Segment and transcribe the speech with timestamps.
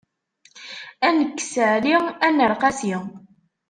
[1.07, 1.93] Ad nekkes Ɛli,
[2.25, 2.95] ad nerr Qasi.